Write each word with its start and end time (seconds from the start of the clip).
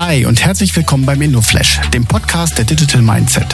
Hi 0.00 0.26
und 0.26 0.44
herzlich 0.44 0.76
willkommen 0.76 1.04
beim 1.06 1.20
InnoFlash, 1.20 1.80
dem 1.92 2.06
Podcast 2.06 2.56
der 2.56 2.64
Digital 2.64 3.02
Mindset. 3.02 3.48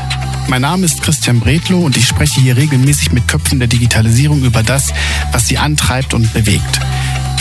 Mein 0.47 0.61
Name 0.61 0.85
ist 0.85 1.01
Christian 1.01 1.41
Bredlow 1.41 1.87
und 1.87 1.97
ich 1.97 2.07
spreche 2.07 2.39
hier 2.39 2.55
regelmäßig 2.59 3.13
mit 3.13 3.27
Köpfen 3.27 3.61
der 3.61 3.69
Digitalisierung 3.69 4.45
über 4.45 4.63
das, 4.63 4.93
was 5.33 5.49
sie 5.49 5.57
antreibt 5.57 6.13
und 6.13 6.31
bewegt. 6.35 6.81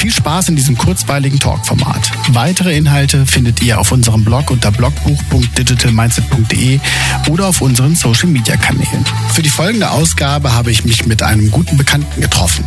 Viel 0.04 0.12
Spaß 0.12 0.50
in 0.50 0.58
diesem 0.58 0.78
kurzweiligen 0.78 1.40
Talkformat. 1.40 2.12
Weitere 2.34 2.76
Inhalte 2.76 3.26
findet 3.26 3.64
ihr 3.64 3.80
auf 3.80 3.94
unserem 3.94 4.26
Blog 4.26 4.52
unter 4.52 4.70
blogbuch.digitalmindset.de 4.70 6.82
oder 7.30 7.48
auf 7.48 7.62
unseren 7.62 7.96
Social 7.96 8.28
Media 8.28 8.58
Kanälen. 8.58 9.06
Für 9.32 9.42
die 9.42 9.50
folgende 9.50 9.92
Ausgabe 9.92 10.52
habe 10.52 10.72
ich 10.72 10.84
mich 10.84 11.06
mit 11.06 11.24
einem 11.24 11.50
guten 11.52 11.78
Bekannten 11.78 12.20
getroffen. 12.20 12.66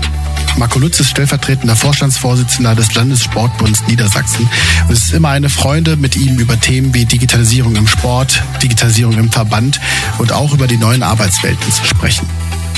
Marco 0.56 0.78
Lutz 0.78 0.98
ist 0.98 1.10
stellvertretender 1.10 1.76
Vorstandsvorsitzender 1.76 2.74
des 2.74 2.94
Landessportbunds 2.94 3.86
Niedersachsen. 3.86 4.48
Es 4.88 5.04
ist 5.04 5.12
immer 5.12 5.28
eine 5.28 5.50
Freude, 5.50 5.98
mit 5.98 6.16
ihm 6.16 6.38
über 6.38 6.58
Themen 6.58 6.94
wie 6.94 7.04
Digitalisierung 7.04 7.76
im 7.76 7.86
Sport, 7.86 8.42
Digitalisierung 8.62 9.18
im 9.18 9.30
Verband 9.30 9.78
und 10.16 10.32
auch 10.32 10.54
über 10.54 10.66
die 10.66 10.78
neuen 10.78 11.02
Arbeitswelten 11.02 11.70
zu 11.70 11.84
sprechen. 11.84 12.26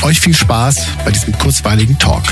Euch 0.02 0.18
viel 0.18 0.34
Spaß 0.34 0.84
bei 1.04 1.12
diesem 1.12 1.38
kurzweiligen 1.38 1.96
Talk. 2.00 2.24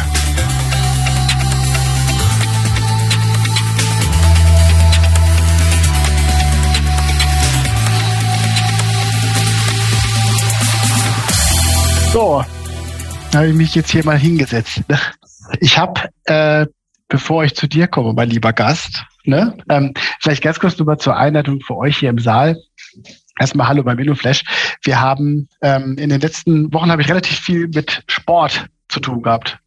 So, 12.13 12.45
habe 13.35 13.49
ich 13.49 13.55
mich 13.55 13.75
jetzt 13.75 13.91
hier 13.91 14.05
mal 14.05 14.19
hingesetzt. 14.19 14.83
Ich 15.61 15.77
habe, 15.79 16.01
äh, 16.25 16.67
bevor 17.09 17.45
ich 17.45 17.55
zu 17.55 17.67
dir 17.67 17.87
komme, 17.87 18.13
mein 18.15 18.31
lieber 18.31 18.53
Gast, 18.53 19.05
ne, 19.25 19.57
ähm, 19.69 19.93
vielleicht 20.21 20.43
ganz 20.43 20.59
kurz 20.59 20.79
nur 20.79 20.87
mal 20.87 20.99
zur 20.99 21.17
Einleitung 21.17 21.61
für 21.61 21.77
euch 21.77 21.99
hier 21.99 22.11
im 22.11 22.19
Saal. 22.19 22.59
Erstmal 23.39 23.69
Hallo 23.69 23.83
beim 23.83 23.99
InnoFlash. 23.99 24.43
Wir 24.83 25.01
haben 25.01 25.49
ähm, 25.61 25.97
in 25.99 26.09
den 26.09 26.21
letzten 26.21 26.73
Wochen 26.73 26.91
habe 26.91 27.03
ich 27.03 27.09
relativ 27.09 27.39
viel 27.39 27.69
mit 27.69 28.03
Sport 28.09 28.67
zu 28.89 29.01
tun 29.01 29.23
gehabt. 29.23 29.59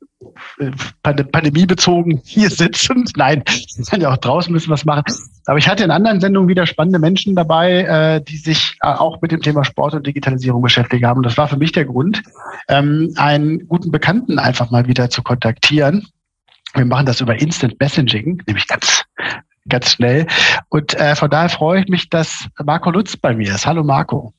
Pandemie 1.02 1.66
bezogen 1.66 2.22
hier 2.26 2.50
sitzen. 2.50 3.06
Nein, 3.16 3.44
wir 3.46 3.86
kann 3.86 4.02
ja 4.02 4.12
auch 4.12 4.18
draußen 4.18 4.52
müssen 4.52 4.70
was 4.70 4.86
machen. 4.86 5.04
Aber 5.46 5.58
ich 5.58 5.68
hatte 5.68 5.84
in 5.84 5.92
anderen 5.92 6.20
Sendungen 6.20 6.50
wieder 6.50 6.66
spannende 6.66 7.00
Menschen 7.00 7.36
dabei, 7.36 7.84
äh, 7.84 8.22
die 8.22 8.38
sich 8.38 8.78
äh, 8.82 8.88
auch 8.88 9.22
mit 9.22 9.32
dem 9.32 9.42
Thema 9.42 9.64
Sport 9.64 9.94
und 9.94 10.06
Digitalisierung 10.06 10.62
beschäftigt 10.62 11.04
haben. 11.06 11.18
Und 11.18 11.26
das 11.26 11.38
war 11.38 11.48
für 11.48 11.58
mich 11.58 11.72
der 11.72 11.86
Grund, 11.86 12.22
ähm, 12.68 13.14
einen 13.16 13.68
guten 13.68 13.92
Bekannten 13.92 14.40
einfach 14.40 14.72
mal 14.72 14.88
wieder 14.88 15.10
zu 15.10 15.24
kontaktieren. 15.24 16.08
Wir 16.74 16.86
machen 16.86 17.06
das 17.06 17.22
über 17.22 17.40
Instant 17.40 17.80
Messaging, 17.80 18.44
nämlich 18.46 18.68
ganz 18.68 19.06
ganz 19.68 19.92
schnell. 19.92 20.26
Und 20.70 20.96
äh, 20.96 21.16
von 21.16 21.30
daher 21.30 21.50
freue 21.50 21.82
ich 21.82 21.88
mich, 21.90 22.10
dass 22.10 22.48
Marco 22.64 22.90
Lutz 22.90 23.16
bei 23.16 23.36
mir 23.36 23.54
ist. 23.54 23.66
Hallo 23.66 23.84
Marco. 23.84 24.34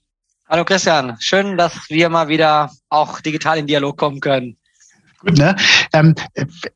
Hallo 0.48 0.64
Christian, 0.64 1.16
schön, 1.20 1.56
dass 1.56 1.88
wir 1.88 2.08
mal 2.08 2.26
wieder 2.26 2.70
auch 2.88 3.20
digital 3.20 3.58
in 3.58 3.68
Dialog 3.68 3.96
kommen 3.96 4.18
können. 4.18 4.56
Ne? 5.22 5.54
Ähm, 5.92 6.14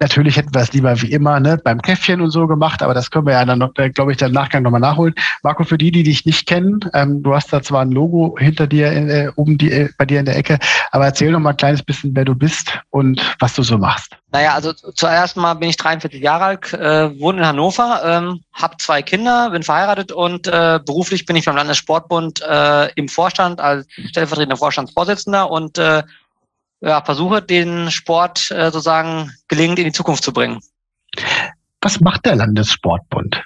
natürlich 0.01 0.37
hätten 0.37 0.55
wir 0.55 0.61
es 0.61 0.73
lieber 0.73 1.01
wie 1.01 1.13
immer 1.13 1.41
ne, 1.41 1.57
beim 1.57 1.81
Käffchen 1.81 2.21
und 2.21 2.31
so 2.31 2.47
gemacht, 2.47 2.83
aber 2.83 2.93
das 2.93 3.11
können 3.11 3.27
wir 3.27 3.33
ja 3.33 3.45
dann 3.45 3.63
äh, 3.77 3.91
glaube 3.91 4.13
ich, 4.13 4.19
dann 4.19 4.29
im 4.29 4.35
Nachgang 4.35 4.63
nochmal 4.63 4.81
nachholen. 4.81 5.15
Marco, 5.43 5.65
für 5.65 5.79
die, 5.79 5.91
die 5.91 6.03
dich 6.03 6.27
nicht 6.27 6.47
kennen, 6.47 6.81
ähm, 6.93 7.23
du 7.23 7.35
hast 7.35 7.53
da 7.53 7.63
zwar 7.63 7.83
ein 7.83 7.91
Logo 7.91 8.37
hinter 8.39 8.67
dir, 8.67 8.93
äh, 8.93 9.31
oben 9.37 9.57
die, 9.57 9.73
äh, 9.73 9.89
bei 9.97 10.05
dir 10.05 10.21
in 10.21 10.27
der 10.27 10.37
Ecke, 10.37 10.59
aber 10.91 11.07
erzähl 11.07 11.31
noch 11.31 11.43
ein 11.43 11.57
kleines 11.57 11.83
bisschen, 11.83 12.15
wer 12.15 12.27
du 12.27 12.35
bist 12.35 12.79
und 12.91 13.21
was 13.41 13.55
du 13.55 13.63
so 13.63 13.79
machst. 13.79 14.15
Naja, 14.31 14.55
also 14.55 14.73
zuerst 14.73 15.37
mal 15.37 15.55
bin 15.55 15.71
ich 15.71 15.77
43 15.77 16.21
Jahre 16.21 16.45
alt, 16.45 16.73
äh, 16.73 17.19
wohne 17.21 17.39
in 17.39 17.47
Hannover, 17.47 18.03
ähm, 18.05 18.41
habe 18.53 18.77
zwei 18.79 19.01
Kinder, 19.01 19.51
bin 19.51 19.63
verheiratet 19.63 20.13
und 20.13 20.49
äh, 20.49 20.81
beruflich 20.85 21.25
bin 21.25 21.37
ich 21.37 21.45
beim 21.45 21.57
Landessportbund 21.57 22.43
äh, 22.43 22.91
im 22.95 23.09
Vorstand 23.09 23.61
als 23.61 23.87
stellvertretender 24.09 24.57
Vorstandsvorsitzender 24.57 25.51
und 25.51 25.79
äh, 25.79 26.03
ja, 26.85 27.03
versuche, 27.03 27.43
den 27.43 27.91
Sport 27.91 28.51
äh, 28.51 28.67
sozusagen 28.67 29.33
gelingend 29.49 29.79
in 29.79 29.87
die 29.87 29.93
Zukunft 29.93 30.25
zu 30.25 30.33
bringen. 30.33 30.61
Was 31.81 32.01
macht 32.01 32.27
der 32.27 32.37
Landessportbund? 32.37 33.43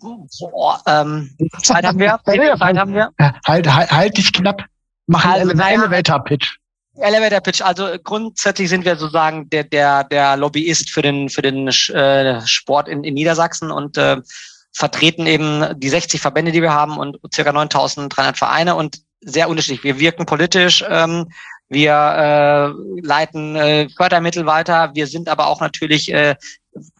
Boah, 0.00 0.80
ähm, 0.86 1.36
Zeit 1.62 1.84
haben 1.84 1.98
wir. 1.98 2.18
Zeit 2.58 2.76
haben 2.76 2.94
wir. 2.94 3.10
Halt, 3.46 3.66
halt, 3.74 3.90
halt 3.90 4.16
dich 4.16 4.32
knapp. 4.32 4.64
Mach 5.06 5.24
einen 5.24 5.60
also, 5.60 5.62
Elevator-Pitch. 5.62 6.58
Elevator 7.00 7.40
Pitch. 7.40 7.62
Also 7.62 7.96
grundsätzlich 8.02 8.68
sind 8.68 8.84
wir 8.84 8.96
sozusagen 8.96 9.48
der 9.50 9.64
der 9.64 10.04
der 10.04 10.36
Lobbyist 10.36 10.90
für 10.90 11.02
den 11.02 11.28
für 11.28 11.42
den 11.42 11.68
äh, 11.68 12.46
Sport 12.46 12.88
in, 12.88 13.04
in 13.04 13.14
Niedersachsen 13.14 13.70
und 13.70 13.96
äh, 13.96 14.18
vertreten 14.72 15.26
eben 15.26 15.78
die 15.80 15.88
60 15.88 16.20
Verbände, 16.20 16.52
die 16.52 16.62
wir 16.62 16.72
haben 16.72 16.98
und 16.98 17.18
circa 17.34 17.50
9.300 17.50 18.36
Vereine 18.36 18.74
und 18.74 19.00
sehr 19.20 19.48
unterschiedlich. 19.48 19.82
Wir 19.82 19.98
wirken 19.98 20.26
politisch, 20.26 20.84
ähm, 20.88 21.28
wir 21.68 21.92
äh, 21.92 23.00
leiten 23.00 23.56
äh, 23.56 23.88
Fördermittel 23.90 24.46
weiter. 24.46 24.90
Wir 24.94 25.06
sind 25.06 25.28
aber 25.28 25.48
auch 25.48 25.60
natürlich 25.60 26.12
äh, 26.12 26.36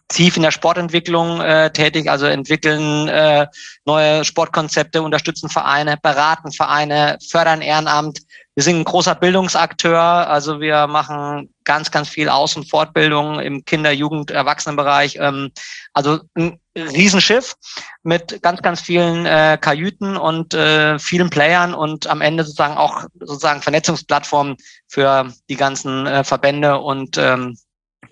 tief 0.09 0.35
in 0.35 0.43
der 0.43 0.51
Sportentwicklung 0.51 1.41
äh, 1.41 1.71
tätig, 1.71 2.09
also 2.09 2.25
entwickeln 2.25 3.07
äh, 3.07 3.47
neue 3.85 4.25
Sportkonzepte, 4.25 5.01
unterstützen 5.01 5.49
Vereine, 5.49 5.97
beraten 6.01 6.51
Vereine, 6.51 7.17
fördern 7.27 7.61
Ehrenamt. 7.61 8.19
Wir 8.59 8.63
sind 8.63 8.75
ein 8.75 8.83
großer 8.83 9.15
Bildungsakteur, 9.15 10.01
also 10.01 10.59
wir 10.59 10.85
machen 10.87 11.49
ganz, 11.63 11.91
ganz 11.91 12.09
viel 12.09 12.27
Aus- 12.27 12.57
und 12.57 12.69
Fortbildung 12.69 13.39
im 13.39 13.63
Kinder-, 13.63 13.93
Jugend-, 13.93 14.31
Erwachsenenbereich. 14.31 15.15
Ähm, 15.17 15.51
also 15.93 16.19
ein 16.33 16.59
Riesenschiff 16.75 17.55
mit 18.03 18.41
ganz, 18.41 18.61
ganz 18.61 18.81
vielen 18.81 19.25
äh, 19.25 19.57
Kajüten 19.61 20.17
und 20.17 20.55
äh, 20.55 20.99
vielen 20.99 21.29
Playern 21.29 21.73
und 21.73 22.07
am 22.07 22.19
Ende 22.19 22.43
sozusagen 22.43 22.75
auch 22.75 23.05
sozusagen 23.21 23.61
Vernetzungsplattformen 23.61 24.57
für 24.89 25.31
die 25.49 25.55
ganzen 25.55 26.05
äh, 26.05 26.25
Verbände 26.25 26.79
und 26.79 27.17
ähm, 27.17 27.57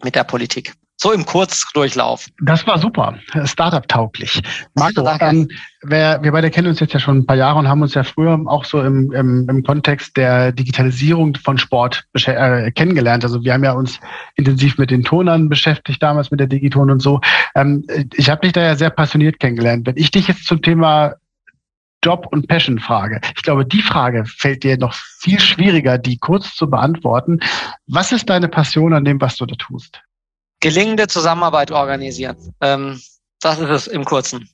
mit 0.02 0.16
der 0.16 0.24
Politik. 0.24 0.76
So 1.00 1.12
im 1.12 1.26
Kurzdurchlauf. 1.26 2.26
Das 2.42 2.66
war 2.66 2.80
super, 2.80 3.20
Startup-tauglich. 3.44 4.42
Marco, 4.74 5.08
ähm, 5.20 5.48
wir, 5.84 6.18
wir 6.24 6.32
beide 6.32 6.50
kennen 6.50 6.70
uns 6.70 6.80
jetzt 6.80 6.94
ja 6.94 7.00
schon 7.00 7.20
ein 7.20 7.26
paar 7.28 7.36
Jahre 7.36 7.60
und 7.60 7.68
haben 7.68 7.84
uns 7.84 7.94
ja 7.94 8.04
früher 8.04 8.42
auch 8.48 8.66
so 8.66 8.82
im, 8.82 9.12
im, 9.12 9.48
im 9.48 9.64
Kontext 9.64 10.18
der 10.18 10.52
Digitalisierung 10.52 11.36
von 11.36 11.60
Sport 11.60 12.04
äh, 12.16 12.72
kennengelernt. 12.72 13.24
Also 13.24 13.44
wir 13.44 13.54
haben 13.54 13.64
ja 13.64 13.74
uns 13.74 14.00
intensiv 14.36 14.80
mit 14.80 14.90
den 14.90 15.04
Tonern 15.04 15.50
beschäftigt, 15.50 16.02
damals 16.02 16.32
mit 16.32 16.40
der 16.40 16.48
Digiton 16.48 16.90
und 16.90 17.00
so. 17.00 17.22
Ähm, 17.54 17.86
ich 18.16 18.32
habe 18.32 18.42
dich 18.42 18.54
da 18.54 18.64
ja 18.64 18.76
sehr 18.76 18.90
passioniert 18.90 19.40
kennengelernt. 19.40 19.86
Wenn 19.86 19.98
ich 19.98 20.10
dich 20.10 20.28
jetzt 20.28 20.46
zum 20.46 20.64
Thema 20.64 21.14
Job 22.04 22.28
und 22.32 22.48
Passion 22.48 22.80
frage. 22.80 23.22
Ich 23.36 23.44
glaube, 23.44 23.66
die 23.66 23.82
Frage 23.82 24.26
fällt 24.26 24.64
dir 24.64 24.78
noch 24.78 24.94
viel 24.94 25.40
schwieriger, 25.40 25.98
die 25.98 26.18
kurz 26.18 26.56
zu 26.56 26.70
beantworten. 26.70 27.40
Was 27.88 28.12
ist 28.12 28.30
deine 28.30 28.48
Passion 28.48 28.94
an 28.94 29.06
dem, 29.06 29.20
was 29.20 29.36
du 29.38 29.46
da 29.46 29.56
tust? 29.56 30.02
Gelingende 30.60 31.08
Zusammenarbeit 31.08 31.72
organisieren. 31.72 32.38
Ähm, 32.62 33.00
das 33.42 33.60
ist 33.60 33.70
es 33.70 33.88
im 33.88 34.06
Kurzen. 34.06 34.50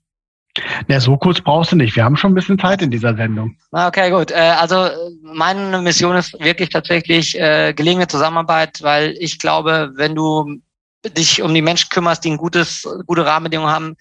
Ja, 0.87 0.99
so 0.99 1.17
kurz 1.17 1.41
brauchst 1.41 1.71
du 1.71 1.75
nicht. 1.75 1.95
Wir 1.95 2.03
haben 2.03 2.15
schon 2.15 2.31
ein 2.31 2.35
bisschen 2.35 2.59
Zeit 2.59 2.81
in 2.81 2.91
dieser 2.91 3.15
Sendung. 3.15 3.57
Okay, 3.71 4.11
gut. 4.11 4.29
Äh, 4.29 4.35
also 4.59 4.89
meine 5.21 5.81
Mission 5.81 6.15
ist 6.15 6.39
wirklich 6.39 6.69
tatsächlich 6.69 7.39
äh, 7.39 7.73
gelingende 7.73 8.07
Zusammenarbeit, 8.07 8.83
weil 8.83 9.15
ich 9.19 9.39
glaube, 9.39 9.91
wenn 9.95 10.13
du 10.13 10.59
dich 11.17 11.41
um 11.41 11.53
die 11.53 11.61
Menschen 11.61 11.89
kümmerst, 11.89 12.23
die 12.23 12.31
ein 12.31 12.37
gutes, 12.37 12.87
gute 13.07 13.25
Rahmenbedingungen 13.25 13.73
haben, 13.73 13.95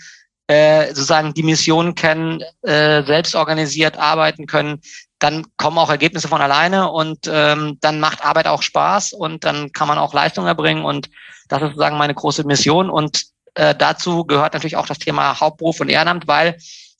äh, 0.46 0.88
sozusagen 0.88 1.32
die 1.32 1.42
Mission 1.42 1.94
kennen, 1.94 2.42
äh, 2.62 3.02
selbst 3.04 3.34
organisiert 3.34 3.96
arbeiten 3.96 4.46
können, 4.46 4.80
dann 5.22 5.46
kommen 5.56 5.78
auch 5.78 5.90
Ergebnisse 5.90 6.28
von 6.28 6.40
alleine 6.40 6.90
und 6.90 7.30
ähm, 7.30 7.78
dann 7.80 8.00
macht 8.00 8.24
Arbeit 8.24 8.46
auch 8.46 8.62
Spaß 8.62 9.12
und 9.12 9.44
dann 9.44 9.72
kann 9.72 9.88
man 9.88 9.98
auch 9.98 10.14
Leistung 10.14 10.46
erbringen 10.46 10.84
und 10.84 11.08
das 11.48 11.62
ist 11.62 11.68
sozusagen 11.68 11.96
meine 11.96 12.14
große 12.14 12.44
Mission 12.44 12.90
und 12.90 13.24
äh, 13.54 13.74
dazu 13.74 14.24
gehört 14.24 14.54
natürlich 14.54 14.76
auch 14.76 14.86
das 14.86 14.98
Thema 14.98 15.38
Hauptberuf 15.38 15.80
und 15.80 15.88
Ehrenamt, 15.88 16.26
weil 16.26 16.56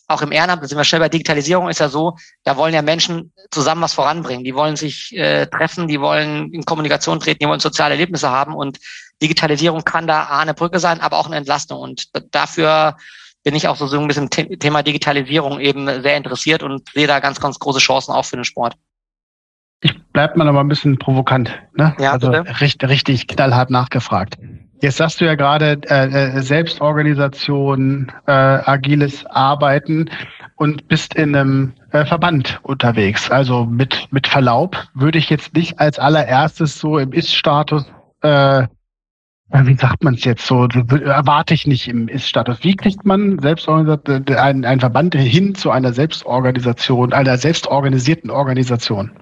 auch 0.09 0.23
im 0.23 0.31
Ehrenamt, 0.31 0.63
da 0.63 0.69
sind 0.69 0.79
wir 0.79 0.85
schnell 0.85 1.01
bei 1.01 1.09
Digitalisierung, 1.09 1.69
ist 1.69 1.81
ja 1.81 1.89
so, 1.89 2.17
da 2.45 2.57
wollen 2.57 2.75
ja 2.75 2.83
Menschen 2.83 3.33
zusammen 3.51 3.83
was 3.83 3.95
voranbringen. 3.95 4.45
Die 4.45 4.55
wollen 4.55 4.77
sich 4.77 5.17
äh, 5.17 5.47
treffen, 5.47 5.89
die 5.89 6.01
wollen 6.01 6.53
in 6.53 6.65
Kommunikation 6.65 7.19
treten, 7.19 7.39
die 7.41 7.49
wollen 7.49 7.61
soziale 7.61 7.95
Erlebnisse 7.95 8.31
haben 8.31 8.55
und 8.55 8.79
Digitalisierung 9.23 9.85
kann 9.85 10.07
da 10.07 10.25
A, 10.25 10.41
eine 10.41 10.55
Brücke 10.55 10.81
sein, 10.81 11.01
aber 11.01 11.19
auch 11.19 11.27
eine 11.27 11.37
Entlastung. 11.37 11.79
Und 11.79 12.09
dafür 12.35 12.97
bin 13.45 13.55
ich 13.55 13.69
auch 13.69 13.77
so, 13.77 13.99
ein 13.99 14.09
bisschen 14.09 14.31
Thema 14.31 14.83
Digitalisierung 14.83 15.61
eben 15.61 15.87
sehr 16.03 16.17
interessiert 16.17 16.63
und 16.63 16.89
sehe 16.91 17.07
da 17.07 17.21
ganz, 17.21 17.41
ganz 17.41 17.59
große 17.59 17.81
Chancen 17.81 18.13
auch 18.13 18.25
für 18.25 18.37
den 18.37 18.45
Sport. 18.45 18.75
Ich 19.81 19.95
bleib 20.13 20.37
mal 20.37 20.45
noch 20.45 20.53
mal 20.53 20.61
ein 20.61 20.69
bisschen 20.69 20.97
provokant, 20.99 21.51
ne? 21.75 21.95
Ja, 21.99 22.13
also 22.13 22.31
richtig, 22.31 22.89
richtig 22.89 23.27
knallhart 23.27 23.71
nachgefragt. 23.71 24.39
Jetzt 24.81 24.97
sagst 24.97 25.21
du 25.21 25.25
ja 25.25 25.35
gerade 25.35 25.81
äh, 25.89 26.37
äh, 26.37 26.41
Selbstorganisation, 26.41 28.11
äh, 28.27 28.33
agiles 28.33 29.27
Arbeiten 29.27 30.11
und 30.57 30.89
bist 30.89 31.15
in 31.15 31.35
einem 31.35 31.73
äh, 31.91 32.05
Verband 32.05 32.61
unterwegs. 32.63 33.31
Also 33.31 33.65
mit 33.65 34.09
mit 34.11 34.27
Verlaub 34.27 34.77
würde 34.95 35.19
ich 35.19 35.31
jetzt 35.31 35.55
nicht 35.55 35.81
als 35.81 35.99
allererstes 35.99 36.79
so 36.79 36.99
im 36.99 37.13
Ist-Status 37.13 37.85
äh, 38.23 38.67
wie 39.53 39.77
sagt 39.77 40.03
man 40.03 40.15
es 40.15 40.25
jetzt 40.25 40.47
so, 40.47 40.67
erwarte 40.67 41.55
ich 41.55 41.67
nicht 41.67 41.89
im 41.89 42.09
Ist-Status. 42.09 42.59
Wie 42.63 42.75
kriegt 42.75 43.05
man 43.05 43.39
äh, 43.45 44.37
einen, 44.37 44.65
einen 44.65 44.81
Verband 44.81 45.15
hin 45.15 45.55
zu 45.55 45.71
einer 45.71 45.93
Selbstorganisation, 45.93 47.13
einer 47.13 47.37
selbstorganisierten 47.37 48.31
Organisation? 48.31 49.13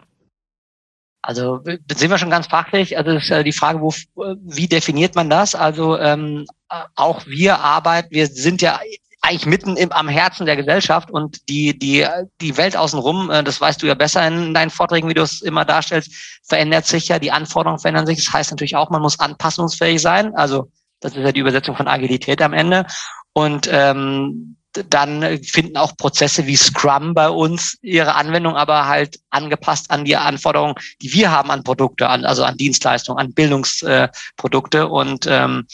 Also 1.22 1.60
sind 1.64 2.10
wir 2.10 2.18
schon 2.18 2.30
ganz 2.30 2.46
fachlich. 2.46 2.96
Also 2.96 3.10
ist 3.10 3.30
äh, 3.30 3.44
die 3.44 3.52
Frage, 3.52 3.80
wo, 3.80 3.92
wie 4.14 4.68
definiert 4.68 5.14
man 5.16 5.28
das? 5.28 5.54
Also 5.54 5.98
ähm, 5.98 6.46
auch 6.94 7.26
wir 7.26 7.58
arbeiten, 7.58 8.08
wir 8.10 8.26
sind 8.26 8.62
ja 8.62 8.80
eigentlich 9.22 9.46
mitten 9.46 9.76
im, 9.76 9.92
am 9.92 10.08
Herzen 10.08 10.46
der 10.46 10.56
Gesellschaft 10.56 11.10
und 11.10 11.48
die, 11.48 11.78
die, 11.78 12.06
die 12.40 12.56
Welt 12.56 12.76
außenrum, 12.76 13.30
äh, 13.30 13.44
das 13.44 13.60
weißt 13.60 13.82
du 13.82 13.86
ja 13.86 13.94
besser 13.94 14.26
in 14.26 14.54
deinen 14.54 14.70
Vorträgen, 14.70 15.08
wie 15.08 15.14
du 15.14 15.22
es 15.22 15.42
immer 15.42 15.64
darstellst, 15.64 16.40
verändert 16.42 16.86
sich 16.86 17.08
ja, 17.08 17.18
die 17.18 17.30
Anforderungen 17.30 17.78
verändern 17.78 18.06
sich. 18.06 18.24
Das 18.24 18.32
heißt 18.32 18.50
natürlich 18.50 18.76
auch, 18.76 18.90
man 18.90 19.02
muss 19.02 19.20
anpassungsfähig 19.20 20.00
sein. 20.00 20.34
Also 20.34 20.70
das 21.00 21.12
ist 21.16 21.22
ja 21.22 21.32
die 21.32 21.40
Übersetzung 21.40 21.76
von 21.76 21.88
Agilität 21.88 22.40
am 22.42 22.52
Ende. 22.52 22.86
Und 23.32 23.68
ähm, 23.70 24.56
dann 24.72 25.42
finden 25.42 25.76
auch 25.76 25.96
Prozesse 25.96 26.46
wie 26.46 26.56
Scrum 26.56 27.12
bei 27.14 27.28
uns 27.28 27.76
ihre 27.82 28.14
Anwendung, 28.14 28.56
aber 28.56 28.86
halt 28.86 29.18
angepasst 29.30 29.90
an 29.90 30.04
die 30.04 30.16
Anforderungen, 30.16 30.76
die 31.02 31.12
wir 31.12 31.30
haben 31.30 31.50
an 31.50 31.64
Produkte, 31.64 32.08
an, 32.08 32.24
also 32.24 32.44
an 32.44 32.56
Dienstleistungen, 32.56 33.20
an 33.20 33.34
Bildungsprodukte. 33.34 34.78
Äh, 34.78 34.82
und 34.82 35.26
ähm, 35.28 35.66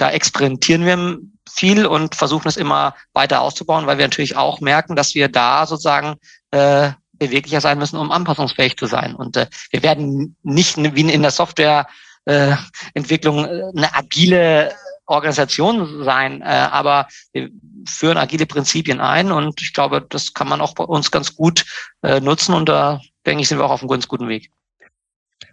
da 0.00 0.10
experimentieren 0.10 0.84
wir 0.84 1.18
viel 1.48 1.86
und 1.86 2.14
versuchen 2.14 2.46
es 2.48 2.56
immer 2.56 2.94
weiter 3.12 3.42
auszubauen, 3.42 3.86
weil 3.86 3.98
wir 3.98 4.06
natürlich 4.06 4.36
auch 4.36 4.60
merken, 4.60 4.96
dass 4.96 5.14
wir 5.14 5.28
da 5.28 5.66
sozusagen 5.66 6.16
äh, 6.52 6.92
beweglicher 7.12 7.60
sein 7.60 7.78
müssen, 7.78 7.98
um 7.98 8.10
anpassungsfähig 8.10 8.78
zu 8.78 8.86
sein. 8.86 9.14
Und 9.14 9.36
äh, 9.36 9.46
wir 9.70 9.82
werden 9.82 10.36
nicht 10.42 10.78
wie 10.78 11.12
in 11.12 11.22
der 11.22 11.30
Softwareentwicklung 11.30 13.44
äh, 13.44 13.64
eine 13.76 13.94
agile 13.94 14.74
Organisation 15.06 16.04
sein, 16.04 16.40
äh, 16.40 16.44
aber 16.44 17.08
wir 17.32 17.50
führen 17.86 18.16
agile 18.16 18.46
Prinzipien 18.46 19.00
ein 19.00 19.32
und 19.32 19.60
ich 19.60 19.74
glaube, 19.74 20.06
das 20.08 20.32
kann 20.32 20.48
man 20.48 20.60
auch 20.60 20.74
bei 20.74 20.84
uns 20.84 21.10
ganz 21.10 21.34
gut 21.34 21.66
äh, 22.02 22.20
nutzen 22.20 22.54
und 22.54 22.68
da 22.68 23.00
denke 23.26 23.42
ich, 23.42 23.48
sind 23.48 23.58
wir 23.58 23.64
auch 23.64 23.72
auf 23.72 23.82
einem 23.82 23.90
ganz 23.90 24.06
guten 24.08 24.28
Weg. 24.28 24.50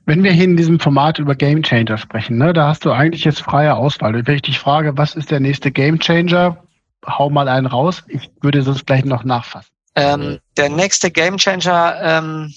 Wenn 0.08 0.24
wir 0.24 0.32
hier 0.32 0.46
in 0.46 0.56
diesem 0.56 0.80
Format 0.80 1.20
über 1.20 1.36
Game 1.36 1.64
Changer 1.64 1.98
sprechen, 1.98 2.38
ne, 2.38 2.54
da 2.54 2.70
hast 2.70 2.86
du 2.86 2.92
eigentlich 2.94 3.26
jetzt 3.26 3.42
freie 3.42 3.76
Auswahl. 3.76 4.26
Wenn 4.26 4.36
ich 4.36 4.42
dich 4.42 4.58
frage, 4.58 4.98
was 4.98 5.16
ist 5.16 5.32
der 5.32 5.42
nächste 5.42 5.70
Game 5.70 6.00
Changer, 6.00 6.64
hau 7.06 7.30
mal 7.30 7.50
einen 7.50 7.68
raus. 7.68 8.06
Ich 8.08 8.32
würde 8.42 8.62
sonst 8.62 8.88
gleich 8.88 9.04
noch 9.04 9.26
nachfassen. 9.26 9.70
Ähm, 9.96 10.40
der 10.56 10.70
nächste 10.70 11.12
Game 11.12 11.36
Changer 11.36 12.00
ähm, 12.02 12.54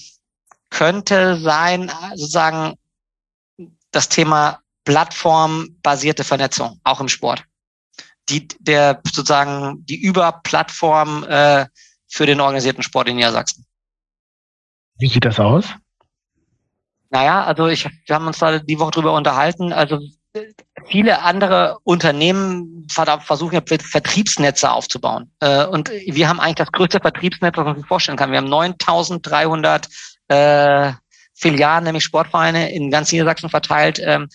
könnte 0.69 1.35
sein, 1.35 1.91
sozusagen 2.15 2.75
das 3.91 4.07
Thema 4.07 4.59
plattformbasierte 4.85 6.23
Vernetzung, 6.23 6.79
auch 6.85 7.01
im 7.01 7.09
Sport. 7.09 7.43
Die, 8.29 8.47
der 8.61 9.01
sozusagen 9.03 9.85
die 9.85 10.01
Überplattform 10.01 11.25
äh, 11.25 11.65
für 12.07 12.25
den 12.25 12.39
organisierten 12.39 12.81
Sport 12.81 13.09
in 13.09 13.17
Niedersachsen. 13.17 13.65
Wie 14.99 15.09
sieht 15.09 15.25
das 15.25 15.37
aus? 15.37 15.65
Naja, 17.11 17.43
also 17.43 17.67
ich, 17.67 17.87
wir 18.05 18.15
haben 18.15 18.27
uns 18.27 18.39
da 18.39 18.59
die 18.59 18.79
Woche 18.79 18.91
drüber 18.91 19.13
unterhalten. 19.13 19.73
Also 19.73 19.99
viele 20.87 21.21
andere 21.21 21.77
Unternehmen 21.83 22.87
versuchen 22.89 23.55
ja 23.55 23.61
Vertriebsnetze 23.61 24.71
aufzubauen. 24.71 25.29
Äh, 25.41 25.65
und 25.65 25.89
wir 25.89 26.29
haben 26.29 26.39
eigentlich 26.39 26.55
das 26.55 26.71
größte 26.71 27.01
Vertriebsnetz, 27.01 27.57
was 27.57 27.65
man 27.65 27.75
sich 27.75 27.85
vorstellen 27.85 28.17
kann. 28.17 28.31
Wir 28.31 28.37
haben 28.37 28.49
9300 28.49 29.87
äh, 30.29 30.93
Filialen, 31.33 31.83
nämlich 31.83 32.03
Sportvereine 32.03 32.71
in 32.71 32.89
ganz 32.89 33.11
Niedersachsen 33.11 33.49
verteilt. 33.49 33.99
Ähm, 34.01 34.29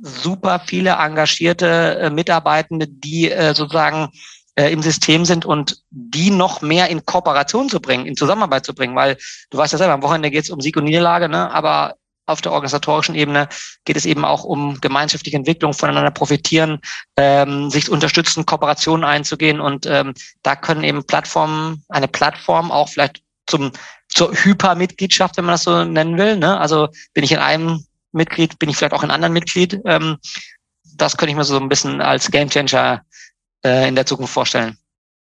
super 0.00 0.60
viele 0.66 0.90
engagierte 0.92 1.98
äh, 2.00 2.10
Mitarbeitende, 2.10 2.88
die 2.88 3.30
äh, 3.30 3.54
sozusagen 3.54 4.08
äh, 4.54 4.70
im 4.70 4.82
System 4.82 5.24
sind 5.24 5.44
und 5.44 5.82
die 5.90 6.30
noch 6.30 6.62
mehr 6.62 6.88
in 6.88 7.04
Kooperation 7.04 7.68
zu 7.68 7.80
bringen, 7.80 8.06
in 8.06 8.16
Zusammenarbeit 8.16 8.64
zu 8.64 8.74
bringen, 8.74 8.94
weil 8.94 9.16
du 9.50 9.58
weißt 9.58 9.72
ja 9.72 9.78
selber, 9.78 9.94
am 9.94 10.02
Wochenende 10.02 10.30
geht 10.30 10.44
es 10.44 10.50
um 10.50 10.60
Sieg 10.60 10.76
und 10.76 10.84
Niederlage, 10.84 11.28
ne? 11.28 11.50
aber 11.50 11.96
auf 12.26 12.40
der 12.40 12.52
organisatorischen 12.52 13.14
Ebene 13.14 13.48
geht 13.84 13.96
es 13.96 14.06
eben 14.06 14.24
auch 14.24 14.44
um 14.44 14.80
gemeinschaftliche 14.80 15.36
Entwicklung, 15.36 15.74
voneinander 15.74 16.12
profitieren, 16.12 16.80
ähm, 17.16 17.68
sich 17.68 17.90
unterstützen, 17.90 18.46
Kooperationen 18.46 19.04
einzugehen 19.04 19.60
und 19.60 19.86
ähm, 19.86 20.14
da 20.42 20.54
können 20.54 20.84
eben 20.84 21.04
Plattformen, 21.04 21.84
eine 21.88 22.08
Plattform 22.08 22.70
auch 22.70 22.88
vielleicht 22.88 23.22
zum 23.46 23.72
zur 24.14 24.32
Hypermitgliedschaft, 24.32 25.36
wenn 25.36 25.46
man 25.46 25.54
das 25.54 25.64
so 25.64 25.84
nennen 25.84 26.18
will. 26.18 26.36
Ne? 26.36 26.58
Also 26.58 26.88
bin 27.14 27.24
ich 27.24 27.32
in 27.32 27.38
einem 27.38 27.84
Mitglied, 28.12 28.58
bin 28.58 28.68
ich 28.68 28.76
vielleicht 28.76 28.92
auch 28.92 29.02
in 29.02 29.10
anderen 29.10 29.32
Mitglied. 29.32 29.80
Ähm, 29.84 30.18
das 30.96 31.16
könnte 31.16 31.30
ich 31.30 31.36
mir 31.36 31.44
so 31.44 31.58
ein 31.58 31.68
bisschen 31.68 32.00
als 32.00 32.30
Gamechanger 32.30 33.02
äh, 33.64 33.88
in 33.88 33.94
der 33.94 34.06
Zukunft 34.06 34.32
vorstellen. 34.32 34.76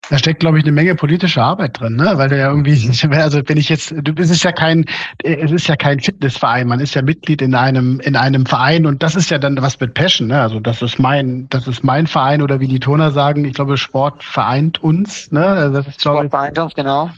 Da 0.09 0.19
steckt, 0.19 0.39
glaube 0.39 0.59
ich, 0.59 0.63
eine 0.63 0.71
Menge 0.71 0.93
politische 0.93 1.41
Arbeit 1.41 1.79
drin, 1.79 1.95
ne? 1.95 2.13
Weil 2.15 2.29
du 2.29 2.37
ja 2.37 2.49
irgendwie, 2.49 2.91
also 3.11 3.41
wenn 3.45 3.57
ich 3.57 3.69
jetzt, 3.69 3.91
du 3.91 4.13
bist 4.13 4.43
ja 4.43 4.51
kein, 4.51 4.85
es 5.23 5.51
ist 5.51 5.67
ja 5.67 5.75
kein 5.75 5.99
Fitnessverein, 5.99 6.67
man 6.67 6.79
ist 6.79 6.93
ja 6.93 7.01
Mitglied 7.01 7.41
in 7.41 7.55
einem, 7.55 7.99
in 8.01 8.15
einem 8.15 8.45
Verein 8.45 8.85
und 8.85 9.01
das 9.01 9.15
ist 9.15 9.31
ja 9.31 9.39
dann 9.39 9.59
was 9.61 9.79
mit 9.79 9.93
Passion, 9.95 10.27
ne? 10.27 10.39
Also 10.39 10.59
das 10.59 10.81
ist 10.81 10.99
mein, 10.99 11.47
das 11.49 11.67
ist 11.67 11.83
mein 11.83 12.05
Verein 12.05 12.41
oder 12.41 12.59
wie 12.59 12.67
die 12.67 12.79
Toner 12.79 13.11
sagen, 13.11 13.45
ich 13.45 13.53
glaube, 13.53 13.77
Sport 13.77 14.23
vereint 14.23 14.83
uns, 14.83 15.31
ne? 15.31 15.45
Also 15.45 15.77
das 15.77 15.87
ist, 15.87 16.01
Sport 16.01 16.29
vereint 16.29 16.59
uns, 16.59 16.73
genau. 16.75 17.09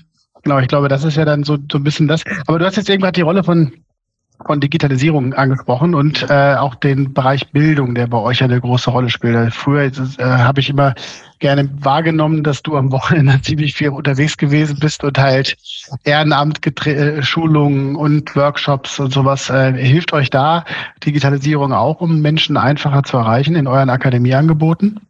Genau, 0.43 0.59
ich 0.59 0.67
glaube, 0.67 0.87
das 0.87 1.03
ist 1.03 1.17
ja 1.17 1.25
dann 1.25 1.43
so, 1.43 1.57
so 1.69 1.77
ein 1.77 1.83
bisschen 1.83 2.07
das. 2.07 2.23
Aber 2.45 2.57
du 2.57 2.65
hast 2.65 2.77
jetzt 2.77 2.89
irgendwann 2.89 3.11
die 3.11 3.21
Rolle 3.21 3.43
von 3.43 3.73
von 4.45 4.59
Digitalisierung 4.59 5.33
angesprochen 5.33 5.95
und 5.95 6.29
äh, 6.29 6.55
auch 6.55 6.75
den 6.75 7.13
Bereich 7.13 7.51
Bildung, 7.51 7.95
der 7.95 8.07
bei 8.07 8.17
euch 8.17 8.43
eine 8.43 8.59
große 8.59 8.89
Rolle 8.89 9.09
spielt. 9.09 9.53
Früher 9.53 9.83
äh, 9.83 9.91
habe 10.23 10.59
ich 10.59 10.69
immer 10.69 10.93
gerne 11.39 11.69
wahrgenommen, 11.79 12.43
dass 12.43 12.63
du 12.63 12.77
am 12.77 12.91
Wochenende 12.91 13.41
ziemlich 13.41 13.73
viel 13.73 13.89
unterwegs 13.89 14.37
gewesen 14.37 14.77
bist 14.79 15.03
und 15.03 15.17
halt 15.17 15.57
Ehrenamt, 16.03 16.65
äh, 16.87 17.21
Schulungen 17.23 17.95
und 17.95 18.35
Workshops 18.35 18.99
und 18.99 19.11
sowas. 19.11 19.49
Äh, 19.49 19.73
hilft 19.73 20.13
euch 20.13 20.29
da 20.29 20.65
Digitalisierung 21.05 21.73
auch, 21.73 22.01
um 22.01 22.21
Menschen 22.21 22.57
einfacher 22.57 23.03
zu 23.03 23.17
erreichen 23.17 23.55
in 23.55 23.67
euren 23.67 23.89
Akademieangeboten? 23.89 25.01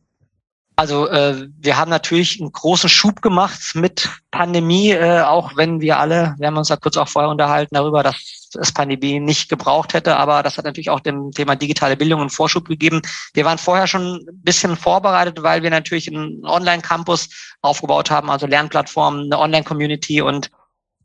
Also 0.80 1.08
äh, 1.08 1.48
wir 1.58 1.76
haben 1.76 1.90
natürlich 1.90 2.40
einen 2.40 2.52
großen 2.52 2.88
Schub 2.88 3.24
gemacht 3.24 3.72
mit 3.74 4.12
Pandemie, 4.30 4.92
äh, 4.92 5.22
auch 5.22 5.56
wenn 5.56 5.82
wir 5.82 5.98
alle, 5.98 6.36
wir 6.38 6.46
haben 6.46 6.58
uns 6.58 6.70
ja 6.70 6.76
kurz 6.76 6.98
auch 6.98 7.08
vorher 7.08 7.32
unterhalten 7.32 7.74
darüber, 7.74 8.04
dass 8.04 8.50
es 8.54 8.72
Pandemie 8.72 9.20
nicht 9.20 9.50
gebraucht 9.50 9.96
hätte. 9.96 10.18
Aber 10.18 10.44
das 10.44 10.56
hat 10.56 10.66
natürlich 10.66 10.92
auch 10.92 11.00
dem 11.00 11.32
Thema 11.32 11.56
digitale 11.56 11.98
Bildung 11.98 12.22
einen 12.22 12.30
Vorschub 12.30 12.68
gegeben. 12.68 13.02
Wir 13.34 13.44
waren 13.44 13.58
vorher 13.58 13.88
schon 13.88 14.18
ein 14.18 14.42
bisschen 14.44 14.78
vorbereitet, 14.78 15.42
weil 15.42 15.64
wir 15.64 15.72
natürlich 15.72 16.14
einen 16.14 16.46
Online-Campus 16.46 17.30
aufgebaut 17.62 18.12
haben, 18.12 18.30
also 18.30 18.46
Lernplattformen, 18.46 19.26
eine 19.26 19.40
Online-Community. 19.40 20.22
Und 20.22 20.52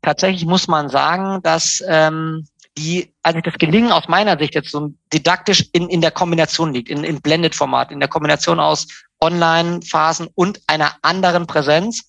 tatsächlich 0.03 0.45
muss 0.45 0.67
man 0.67 0.89
sagen, 0.89 1.41
dass 1.41 1.83
ähm, 1.87 2.45
die, 2.77 3.13
also 3.21 3.39
das 3.39 3.53
Gelingen 3.55 3.91
aus 3.91 4.07
meiner 4.07 4.37
Sicht 4.37 4.55
jetzt 4.55 4.71
so 4.71 4.93
didaktisch 5.13 5.69
in, 5.73 5.89
in 5.89 6.01
der 6.01 6.11
Kombination 6.11 6.73
liegt, 6.73 6.89
in, 6.89 7.03
in 7.03 7.21
Blended-Format, 7.21 7.91
in 7.91 7.99
der 7.99 8.09
Kombination 8.09 8.59
aus 8.59 8.87
Online-Phasen 9.21 10.27
und 10.35 10.61
einer 10.67 10.95
anderen 11.01 11.47
Präsenz. 11.47 12.03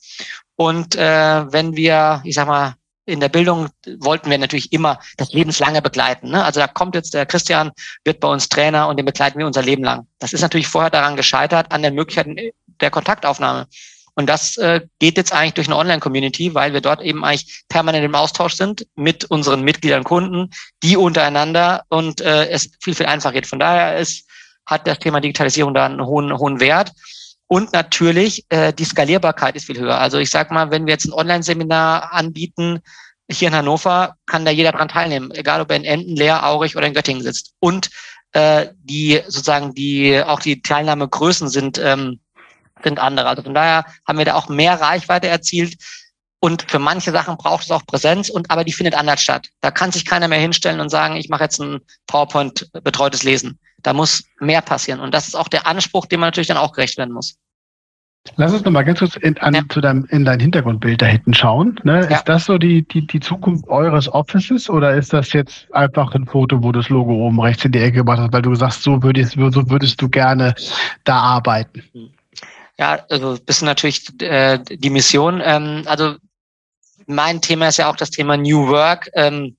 Und 0.57 0.97
äh, 0.97 1.53
wenn 1.53 1.77
wir, 1.77 2.23
ich 2.25 2.35
sag 2.35 2.47
mal, 2.47 2.75
in 3.07 3.21
der 3.21 3.29
Bildung 3.29 3.69
wollten 3.99 4.31
wir 4.31 4.39
natürlich 4.39 4.73
immer 4.73 4.99
das 5.19 5.33
lebenslange 5.33 5.83
begleiten. 5.83 6.31
Ne? 6.31 6.43
Also 6.43 6.61
da 6.61 6.67
kommt 6.67 6.95
jetzt 6.95 7.13
der 7.13 7.27
Christian, 7.27 7.71
wird 8.05 8.21
bei 8.21 8.29
uns 8.29 8.49
Trainer 8.49 8.89
und 8.89 8.97
den 8.97 9.05
begleiten 9.05 9.39
wir 9.39 9.47
unser 9.47 9.63
Leben 9.63 9.85
lang. 9.85 10.07
Das 10.19 10.33
ist 10.33 10.41
natürlich 10.41 10.69
vorher 10.69 10.91
daran 10.91 11.17
gescheitert, 11.17 11.71
an 11.71 11.83
den 11.83 11.95
Möglichkeiten 11.95 12.37
der 12.81 12.91
Kontaktaufnahme. 12.91 13.67
Und 14.15 14.27
das 14.29 14.57
äh, 14.57 14.81
geht 15.01 15.17
jetzt 15.17 15.33
eigentlich 15.33 15.55
durch 15.55 15.67
eine 15.67 15.77
Online-Community, 15.77 16.55
weil 16.55 16.73
wir 16.73 16.81
dort 16.81 17.03
eben 17.03 17.25
eigentlich 17.25 17.65
permanent 17.69 18.05
im 18.05 18.15
Austausch 18.15 18.55
sind 18.55 18.87
mit 18.95 19.25
unseren 19.25 19.63
Mitgliedern, 19.63 20.05
Kunden, 20.05 20.51
die 20.83 20.97
untereinander 20.97 21.83
und 21.89 22.21
äh, 22.21 22.49
es 22.49 22.71
viel, 22.81 22.95
viel 22.95 23.07
einfacher 23.07 23.33
geht. 23.33 23.47
Von 23.47 23.59
daher 23.59 23.99
ist, 23.99 24.29
hat 24.67 24.87
das 24.87 25.01
Thema 25.01 25.21
Digitalisierung 25.21 25.75
da 25.75 25.87
einen 25.87 26.05
hohen, 26.05 26.37
hohen 26.39 26.61
Wert. 26.61 26.93
Und 27.47 27.73
natürlich, 27.73 28.47
äh, 28.49 28.73
die 28.73 28.85
Skalierbarkeit 28.85 29.57
ist 29.57 29.67
viel 29.67 29.79
höher. 29.79 29.99
Also 29.99 30.19
ich 30.19 30.31
sage 30.31 30.55
mal, 30.55 30.71
wenn 30.71 30.87
wir 30.87 30.93
jetzt 30.93 31.07
ein 31.07 31.13
Online-Seminar 31.13 32.13
anbieten, 32.13 32.81
hier 33.31 33.49
in 33.49 33.55
Hannover, 33.55 34.17
kann 34.27 34.45
da 34.45 34.51
jeder 34.51 34.73
dran 34.73 34.89
teilnehmen, 34.89 35.31
egal 35.33 35.61
ob 35.61 35.71
er 35.71 35.77
in 35.77 35.85
Enden, 35.85 36.17
Leer, 36.17 36.47
Aurich 36.47 36.77
oder 36.77 36.87
in 36.87 36.95
Göttingen 36.95 37.23
sitzt. 37.23 37.55
Und 37.59 37.91
äh, 38.33 38.69
die 38.77 39.21
sozusagen 39.27 39.75
die 39.75 40.21
auch 40.23 40.41
die 40.41 40.61
Teilnahmegrößen 40.61 41.49
sind 41.49 41.79
ähm, 41.79 42.21
sind 42.85 42.99
andere. 42.99 43.29
Also 43.29 43.43
von 43.43 43.55
daher 43.55 43.85
haben 44.07 44.19
wir 44.19 44.25
da 44.25 44.35
auch 44.35 44.49
mehr 44.49 44.81
Reichweite 44.81 45.29
erzielt. 45.29 45.77
Und 46.41 46.71
für 46.71 46.79
manche 46.79 47.11
Sachen 47.11 47.39
braucht 47.39 47.65
es 47.65 47.71
auch 47.71 47.87
Präsenz, 47.87 48.29
und 48.29 48.51
aber 48.51 48.65
die 48.65 48.73
findet 48.73 48.95
anders 48.95 49.23
statt. 49.23 49.49
Da 49.63 49.71
kann 49.71 49.93
sich 49.93 50.05
keiner 50.05 50.29
mehr 50.29 50.41
hinstellen 50.41 50.81
und 50.81 50.91
sagen, 50.91 51.17
ich 51.17 51.31
mache 51.31 51.45
jetzt 51.45 51.59
ein 51.59 51.81
PowerPoint 52.07 52.69
betreutes 52.85 53.23
Lesen. 53.23 53.59
Da 53.83 53.95
muss 53.95 54.25
mehr 54.41 54.61
passieren. 54.61 55.01
Und 55.01 55.15
das 55.15 55.27
ist 55.27 55.35
auch 55.35 55.49
der 55.49 55.67
Anspruch, 55.67 56.05
dem 56.07 56.21
man 56.21 56.29
natürlich 56.29 56.49
dann 56.49 56.59
auch 56.59 56.73
gerecht 56.73 56.99
werden 56.99 57.15
muss. 57.15 57.37
Lass 58.37 58.53
uns 58.55 58.65
noch 58.65 58.73
mal 58.73 58.85
ganz 58.85 59.01
kurz 59.01 59.17
in, 59.17 59.37
an, 59.39 59.55
ja. 59.55 59.63
zu 59.69 59.81
deinem, 59.83 60.07
in 60.09 60.25
dein 60.25 60.41
Hintergrundbild 60.41 61.03
da 61.03 61.07
hinten 61.07 61.35
schauen. 61.35 61.79
Ne? 61.85 62.01
Ja. 62.01 62.17
Ist 62.17 62.25
das 62.25 62.47
so 62.47 62.57
die, 62.57 62.87
die, 62.89 63.07
die 63.07 63.21
Zukunft 63.21 63.69
eures 63.69 64.11
Offices 64.11 64.71
oder 64.71 64.95
ist 64.95 65.13
das 65.13 65.33
jetzt 65.35 65.73
einfach 65.75 66.15
ein 66.15 66.27
Foto, 66.27 66.63
wo 66.63 66.73
das 66.73 66.89
Logo 66.89 67.13
oben 67.13 67.39
rechts 67.41 67.65
in 67.67 67.73
die 67.73 67.81
Ecke 67.81 67.99
gemacht 67.99 68.19
hast, 68.19 68.33
weil 68.33 68.43
du 68.43 68.55
sagst, 68.55 68.83
so 68.83 69.03
würdest, 69.03 69.33
so 69.33 69.71
würdest 69.71 70.01
du 70.01 70.09
gerne 70.09 70.55
da 71.05 71.19
arbeiten? 71.19 71.83
Ja, 72.79 73.05
also 73.09 73.37
das 73.39 73.57
ist 73.57 73.63
natürlich 73.63 74.21
äh, 74.21 74.59
die 74.59 74.91
Mission. 74.91 75.41
Ähm, 75.45 75.85
also 75.87 76.17
mein 77.07 77.41
Thema 77.41 77.69
ist 77.69 77.77
ja 77.77 77.91
auch 77.91 77.97
das 77.97 78.11
Thema 78.11 78.37
New 78.37 78.69
Work. 78.69 79.11
Ähm, 79.15 79.57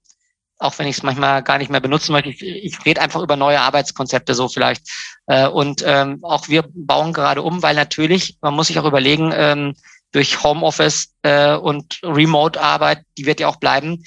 auch 0.57 0.77
wenn 0.79 0.88
ich 0.88 0.98
es 0.98 1.03
manchmal 1.03 1.43
gar 1.43 1.57
nicht 1.57 1.69
mehr 1.69 1.79
benutzen 1.79 2.13
möchte. 2.13 2.29
Ich, 2.29 2.41
ich 2.41 2.86
rede 2.86 3.01
einfach 3.01 3.22
über 3.22 3.36
neue 3.36 3.60
Arbeitskonzepte 3.60 4.34
so 4.34 4.48
vielleicht. 4.48 4.88
Äh, 5.27 5.48
und 5.48 5.84
ähm, 5.86 6.19
auch 6.24 6.48
wir 6.48 6.65
bauen 6.74 7.13
gerade 7.13 7.41
um, 7.41 7.62
weil 7.62 7.75
natürlich, 7.75 8.38
man 8.41 8.53
muss 8.53 8.67
sich 8.67 8.79
auch 8.79 8.86
überlegen, 8.86 9.31
ähm, 9.36 9.75
durch 10.12 10.43
Homeoffice 10.43 11.13
äh, 11.24 11.55
und 11.55 12.00
Remote-Arbeit, 12.01 13.01
die 13.17 13.25
wird 13.25 13.41
ja 13.41 13.50
auch 13.50 13.57
bleiben, 13.57 14.05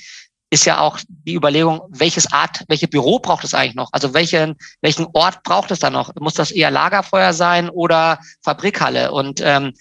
ist 0.50 0.64
ja 0.64 0.81
auch 0.81 0.99
die 1.07 1.35
Überlegung, 1.35 1.83
welches 1.90 2.33
Art, 2.33 2.64
welche 2.69 2.88
Büro 2.88 3.19
braucht 3.19 3.45
es 3.45 3.55
eigentlich 3.55 3.75
noch? 3.75 3.90
Also 3.93 4.14
welchen, 4.14 4.57
welchen 4.81 5.07
Ort 5.12 5.43
braucht 5.43 5.71
es 5.71 5.78
da 5.78 5.90
noch? 5.90 6.14
Muss 6.19 6.35
das 6.35 6.50
eher 6.50 6.71
Lagerfeuer 6.71 7.33
sein 7.33 7.69
oder 7.69 8.19
Fabrikhalle? 8.43 9.12
Und 9.12 9.40
ähm, 9.43 9.75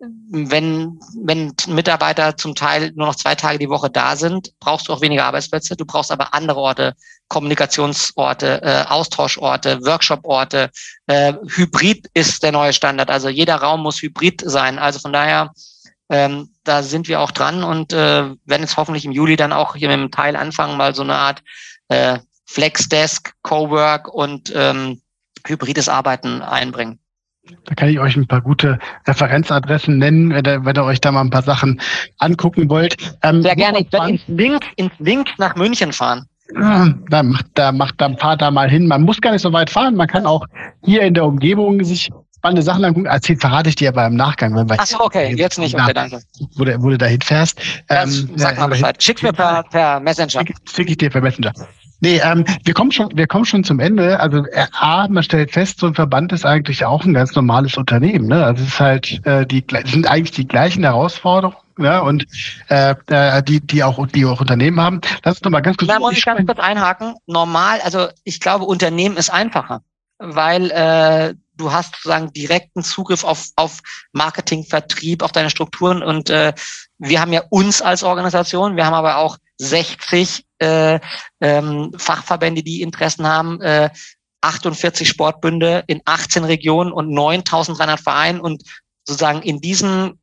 wenn, 0.00 0.98
wenn 1.22 1.52
Mitarbeiter 1.66 2.36
zum 2.36 2.54
Teil 2.54 2.92
nur 2.94 3.06
noch 3.06 3.16
zwei 3.16 3.34
Tage 3.34 3.58
die 3.58 3.68
Woche 3.68 3.90
da 3.90 4.16
sind, 4.16 4.50
brauchst 4.58 4.88
du 4.88 4.94
auch 4.94 5.02
weniger 5.02 5.24
Arbeitsplätze. 5.24 5.76
Du 5.76 5.84
brauchst 5.84 6.10
aber 6.10 6.32
andere 6.32 6.58
Orte, 6.58 6.94
Kommunikationsorte, 7.28 8.62
äh, 8.62 8.84
Austauschorte, 8.88 9.84
Workshoporte. 9.84 10.70
Äh, 11.06 11.34
Hybrid 11.54 12.08
ist 12.14 12.42
der 12.42 12.52
neue 12.52 12.72
Standard. 12.72 13.10
Also 13.10 13.28
jeder 13.28 13.56
Raum 13.56 13.82
muss 13.82 14.00
hybrid 14.00 14.42
sein. 14.44 14.78
Also 14.78 15.00
von 15.00 15.12
daher, 15.12 15.50
ähm, 16.10 16.50
da 16.64 16.82
sind 16.82 17.08
wir 17.08 17.20
auch 17.20 17.30
dran 17.30 17.62
und 17.62 17.92
äh, 17.92 17.96
werden 17.96 18.62
jetzt 18.62 18.76
hoffentlich 18.76 19.04
im 19.04 19.12
Juli 19.12 19.36
dann 19.36 19.52
auch 19.52 19.76
hier 19.76 19.88
mit 19.88 19.98
dem 19.98 20.10
Teil 20.10 20.36
anfangen, 20.36 20.76
mal 20.76 20.94
so 20.94 21.02
eine 21.02 21.14
Art 21.14 21.42
äh, 21.88 22.18
Flexdesk, 22.46 23.32
Cowork 23.42 24.12
und 24.12 24.52
ähm, 24.54 25.00
hybrides 25.46 25.88
Arbeiten 25.88 26.42
einbringen. 26.42 26.98
Da 27.64 27.74
kann 27.74 27.88
ich 27.88 27.98
euch 27.98 28.16
ein 28.16 28.26
paar 28.26 28.42
gute 28.42 28.78
Referenzadressen 29.06 29.98
nennen, 29.98 30.30
wenn 30.30 30.44
ihr, 30.44 30.64
wenn 30.64 30.76
ihr 30.76 30.84
euch 30.84 31.00
da 31.00 31.10
mal 31.12 31.22
ein 31.22 31.30
paar 31.30 31.42
Sachen 31.42 31.80
angucken 32.18 32.68
wollt. 32.68 32.96
Ähm, 33.22 33.42
Sehr 33.42 33.56
gerne. 33.56 33.80
Ich 33.80 33.92
werde 33.92 34.10
ins 34.10 34.22
Link, 34.26 34.64
ins 34.76 34.92
Link 34.98 35.28
nach 35.38 35.56
München 35.56 35.92
fahren. 35.92 36.26
Da 36.52 37.22
macht, 37.22 37.46
da 37.54 37.70
macht, 37.70 38.00
da 38.00 38.12
fahrt 38.16 38.42
da 38.42 38.50
mal 38.50 38.68
hin. 38.68 38.88
Man 38.88 39.02
muss 39.02 39.20
gar 39.20 39.30
nicht 39.30 39.42
so 39.42 39.52
weit 39.52 39.70
fahren. 39.70 39.94
Man 39.94 40.08
kann 40.08 40.26
auch 40.26 40.44
hier 40.84 41.02
in 41.02 41.14
der 41.14 41.24
Umgebung 41.24 41.82
sich 41.84 42.10
spannende 42.40 42.62
Sachen 42.62 42.84
angucken. 42.84 43.06
Erzählt, 43.06 43.40
verrate 43.40 43.68
ich 43.68 43.74
dir 43.74 43.90
aber 43.90 44.06
im 44.06 44.16
Nachgang. 44.16 44.56
Wenn 44.56 44.66
Ach 44.78 44.86
so, 44.86 44.98
okay. 45.00 45.34
Jetzt 45.36 45.58
nicht. 45.58 45.74
Okay, 45.74 45.92
danke. 45.92 46.22
Wo 46.56 46.64
du, 46.64 46.82
wo 46.82 46.88
du 46.88 46.96
dahin 46.96 47.20
fährst. 47.20 47.60
Ähm, 47.90 48.30
sag 48.36 48.58
mal 48.58 48.68
Bescheid. 48.68 49.02
Schick 49.02 49.22
mir 49.22 49.34
per, 49.34 49.62
per 49.64 50.00
Messenger. 50.00 50.40
Schick, 50.40 50.56
schick 50.74 50.90
ich 50.90 50.96
dir 50.96 51.10
per 51.10 51.20
Messenger. 51.20 51.52
Nee, 52.00 52.18
ähm, 52.24 52.46
wir 52.64 52.72
kommen 52.72 52.92
schon, 52.92 53.10
wir 53.14 53.26
kommen 53.26 53.44
schon 53.44 53.62
zum 53.62 53.78
Ende. 53.78 54.18
Also 54.20 54.46
äh, 54.46 54.66
A, 54.72 55.06
man 55.08 55.22
stellt 55.22 55.52
fest, 55.52 55.80
so 55.80 55.86
ein 55.86 55.94
Verband 55.94 56.32
ist 56.32 56.46
eigentlich 56.46 56.86
auch 56.86 57.04
ein 57.04 57.12
ganz 57.12 57.34
normales 57.34 57.76
Unternehmen. 57.76 58.28
Ne? 58.28 58.42
Also 58.42 58.62
es 58.62 58.70
ist 58.70 58.80
halt 58.80 59.26
äh, 59.26 59.44
die 59.44 59.62
sind 59.84 60.06
eigentlich 60.06 60.30
die 60.30 60.48
gleichen 60.48 60.82
Herausforderungen. 60.82 61.58
Ja, 61.78 62.00
und 62.00 62.26
äh, 62.68 62.94
äh, 63.06 63.42
die, 63.42 63.60
die 63.60 63.82
auch, 63.82 64.06
die 64.08 64.26
auch 64.26 64.40
Unternehmen 64.40 64.80
haben. 64.80 65.00
Lass 65.24 65.36
uns 65.36 65.44
noch 65.44 65.50
mal 65.50 65.60
ganz 65.60 65.78
kurz. 65.78 65.88
Da 65.88 65.98
muss 65.98 66.12
ich 66.12 66.24
ganz 66.24 66.44
kurz 66.44 66.58
einhaken. 66.58 67.14
Normal, 67.26 67.80
also 67.82 68.08
ich 68.24 68.40
glaube, 68.40 68.66
Unternehmen 68.66 69.16
ist 69.16 69.30
einfacher, 69.30 69.80
weil 70.18 70.70
äh, 70.70 71.34
du 71.60 71.72
hast 71.72 71.94
sozusagen 71.96 72.32
direkten 72.32 72.82
Zugriff 72.82 73.24
auf, 73.24 73.48
auf 73.56 73.80
Marketing, 74.12 74.64
Vertrieb, 74.64 75.22
auf 75.22 75.32
deine 75.32 75.50
Strukturen 75.50 76.02
und 76.02 76.30
äh, 76.30 76.52
wir 76.98 77.20
haben 77.20 77.32
ja 77.32 77.42
uns 77.50 77.82
als 77.82 78.02
Organisation, 78.02 78.76
wir 78.76 78.86
haben 78.86 78.94
aber 78.94 79.18
auch 79.18 79.38
60 79.58 80.44
äh, 80.58 81.00
ähm, 81.40 81.92
Fachverbände, 81.96 82.62
die 82.62 82.82
Interessen 82.82 83.26
haben, 83.26 83.60
äh, 83.60 83.90
48 84.42 85.08
Sportbünde 85.08 85.84
in 85.86 86.00
18 86.04 86.44
Regionen 86.44 86.92
und 86.92 87.10
9.300 87.10 88.02
Vereinen 88.02 88.40
und 88.40 88.62
sozusagen 89.04 89.42
in 89.42 89.60
diesem 89.60 90.18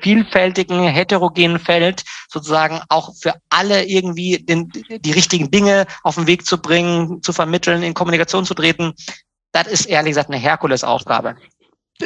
vielfältigen, 0.00 0.88
heterogenen 0.88 1.58
Feld 1.58 2.02
sozusagen 2.30 2.80
auch 2.88 3.14
für 3.14 3.34
alle 3.50 3.84
irgendwie 3.84 4.38
den, 4.38 4.70
die 4.88 5.12
richtigen 5.12 5.50
Dinge 5.50 5.86
auf 6.02 6.14
den 6.14 6.26
Weg 6.26 6.46
zu 6.46 6.58
bringen, 6.58 7.22
zu 7.22 7.32
vermitteln, 7.32 7.82
in 7.82 7.94
Kommunikation 7.94 8.46
zu 8.46 8.54
treten. 8.54 8.94
Das 9.52 9.66
ist 9.66 9.86
ehrlich 9.86 10.12
gesagt 10.12 10.30
eine 10.30 10.38
Herkulesaufgabe 10.38 11.36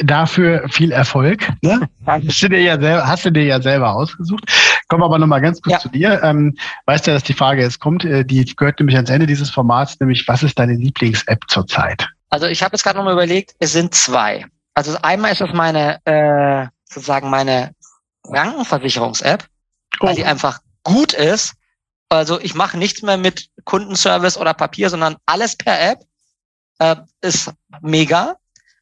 dafür 0.02 0.68
viel 0.68 0.92
Erfolg. 0.92 1.48
Ne? 1.62 1.88
Hast, 2.06 2.42
du 2.42 2.48
dir 2.48 2.60
ja 2.60 2.78
selber, 2.78 3.06
hast 3.06 3.24
du 3.24 3.30
dir 3.30 3.44
ja 3.44 3.60
selber 3.60 3.94
ausgesucht. 3.94 4.44
Kommen 4.88 5.02
wir 5.02 5.06
aber 5.06 5.18
nochmal 5.18 5.40
ganz 5.40 5.60
kurz 5.60 5.74
ja. 5.74 5.78
zu 5.78 5.88
dir. 5.88 6.22
Ähm, 6.22 6.56
weißt 6.86 7.06
ja, 7.06 7.14
dass 7.14 7.24
die 7.24 7.32
Frage 7.32 7.62
jetzt 7.62 7.80
kommt, 7.80 8.04
äh, 8.04 8.24
die 8.24 8.44
gehört 8.44 8.78
nämlich 8.78 8.96
ans 8.96 9.10
Ende 9.10 9.26
dieses 9.26 9.50
Formats, 9.50 9.98
nämlich 10.00 10.26
was 10.28 10.42
ist 10.42 10.58
deine 10.58 10.74
Lieblings-App 10.74 11.44
zurzeit? 11.48 12.08
Also 12.30 12.46
ich 12.46 12.62
habe 12.62 12.74
jetzt 12.74 12.82
gerade 12.82 12.98
nochmal 12.98 13.14
überlegt, 13.14 13.54
es 13.58 13.72
sind 13.72 13.94
zwei. 13.94 14.44
Also 14.74 14.96
einmal 15.02 15.32
ist 15.32 15.40
das 15.40 15.52
meine, 15.52 16.04
äh, 16.04 16.66
sozusagen 16.84 17.30
meine 17.30 17.72
Krankenversicherungs-App, 18.24 19.44
oh. 20.00 20.06
weil 20.06 20.14
die 20.14 20.24
einfach 20.24 20.60
gut 20.82 21.12
ist. 21.12 21.54
Also 22.08 22.40
ich 22.40 22.54
mache 22.54 22.78
nichts 22.78 23.02
mehr 23.02 23.16
mit 23.16 23.48
Kundenservice 23.64 24.38
oder 24.38 24.54
Papier, 24.54 24.90
sondern 24.90 25.16
alles 25.26 25.56
per 25.56 25.80
App. 25.80 26.00
Äh, 26.78 26.96
ist 27.20 27.52
mega. 27.80 28.36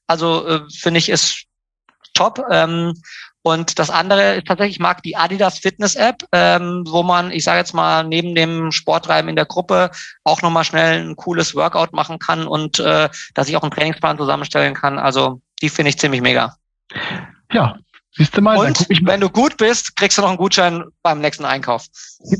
Also 0.06 0.46
äh, 0.46 0.60
finde 0.70 0.98
ich 0.98 1.08
ist 1.08 1.44
top. 2.14 2.44
Ähm, 2.50 2.94
und 3.46 3.78
das 3.78 3.90
andere 3.90 4.36
ist 4.36 4.46
tatsächlich, 4.46 4.76
ich 4.76 4.80
mag 4.80 5.02
die 5.02 5.16
Adidas 5.16 5.58
Fitness 5.58 5.96
App, 5.96 6.22
ähm, 6.32 6.82
wo 6.88 7.02
man, 7.02 7.30
ich 7.30 7.44
sage 7.44 7.58
jetzt 7.58 7.74
mal, 7.74 8.02
neben 8.02 8.34
dem 8.34 8.72
Sporttreiben 8.72 9.28
in 9.28 9.36
der 9.36 9.44
Gruppe 9.44 9.90
auch 10.24 10.40
nochmal 10.40 10.64
schnell 10.64 11.02
ein 11.06 11.16
cooles 11.16 11.54
Workout 11.54 11.92
machen 11.92 12.18
kann 12.18 12.46
und 12.46 12.78
äh, 12.78 13.10
dass 13.34 13.48
ich 13.48 13.56
auch 13.56 13.62
einen 13.62 13.70
Trainingsplan 13.70 14.16
zusammenstellen 14.16 14.72
kann. 14.72 14.98
Also 14.98 15.42
die 15.60 15.68
finde 15.68 15.90
ich 15.90 15.98
ziemlich 15.98 16.22
mega. 16.22 16.56
Ja, 17.52 17.76
Siehst 18.16 18.36
du 18.36 18.42
mal, 18.42 18.56
und 18.56 18.78
guck 18.78 18.90
ich 18.90 19.04
wenn 19.04 19.20
du 19.20 19.28
gut 19.28 19.56
bist, 19.56 19.96
kriegst 19.96 20.18
du 20.18 20.22
noch 20.22 20.28
einen 20.28 20.38
Gutschein 20.38 20.84
beim 21.02 21.20
nächsten 21.20 21.44
Einkauf. 21.44 21.86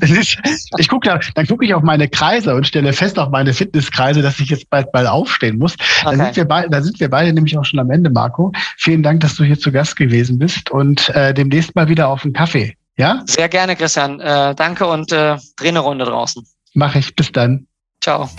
ich 0.79 0.89
gucke 0.89 1.09
da, 1.09 1.19
dann 1.35 1.47
gucke 1.47 1.65
ich 1.65 1.75
auf 1.75 1.83
meine 1.83 2.09
Kreise 2.09 2.55
und 2.55 2.67
stelle 2.67 2.93
fest 2.93 3.19
auf 3.19 3.31
meine 3.31 3.53
Fitnesskreise, 3.53 4.23
dass 4.23 4.39
ich 4.39 4.51
jetzt 4.51 4.71
bald 4.71 4.93
mal 4.95 5.07
aufstehen 5.07 5.59
muss. 5.59 5.75
Okay. 6.05 6.17
Da, 6.17 6.25
sind 6.25 6.37
wir 6.37 6.45
beide, 6.45 6.71
da 6.71 6.83
sind 6.83 7.01
wir 7.01 7.11
beide 7.11 7.33
nämlich 7.33 7.59
auch 7.59 7.65
schon 7.65 7.81
am 7.81 7.91
Ende, 7.91 8.11
Marco. 8.11 8.53
Vielen 8.79 9.03
Dank, 9.03 9.21
dass 9.21 9.35
du 9.35 9.45
hier 9.45 9.59
zu 9.59 9.73
Gast 9.73 9.97
gewesen 9.97 10.39
bist 10.39 10.71
und 10.71 11.09
äh, 11.11 11.35
demnächst 11.35 11.75
mal 11.75 11.89
wieder 11.89 12.09
auf 12.09 12.25
einen 12.25 12.35
Kaffee. 12.35 12.77
Ja? 12.97 13.23
Sehr 13.27 13.49
gerne, 13.49 13.75
Christian. 13.75 14.21
Äh, 14.21 14.55
danke 14.55 14.87
und 14.87 15.11
äh, 15.11 15.37
dreh 15.57 15.69
eine 15.69 15.81
Runde 15.81 16.05
draußen. 16.05 16.47
Mach 16.75 16.95
ich. 16.95 17.15
Bis 17.17 17.33
dann. 17.33 17.67
Ciao. 18.01 18.31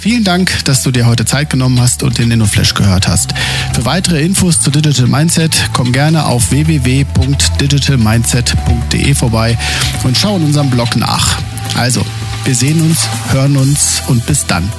Vielen 0.00 0.24
Dank, 0.24 0.64
dass 0.66 0.82
du 0.82 0.90
dir 0.90 1.06
heute 1.06 1.24
Zeit 1.24 1.48
genommen 1.48 1.80
hast 1.80 2.02
und 2.02 2.18
den 2.18 2.30
InnoFlash 2.30 2.74
gehört 2.74 3.08
hast. 3.08 3.32
Für 3.74 3.84
weitere 3.86 4.22
Infos 4.22 4.60
zu 4.60 4.70
Digital 4.70 5.08
Mindset 5.08 5.70
komm 5.72 5.90
gerne 5.90 6.26
auf 6.26 6.52
www.digitalmindset.de 6.52 9.14
vorbei 9.14 9.58
und 10.04 10.16
schau 10.16 10.36
in 10.36 10.44
unserem 10.44 10.70
Blog 10.70 10.94
nach. 10.94 11.38
Also, 11.76 12.06
wir 12.44 12.54
sehen 12.54 12.80
uns, 12.80 13.08
hören 13.32 13.56
uns 13.56 14.00
und 14.06 14.24
bis 14.26 14.46
dann. 14.46 14.70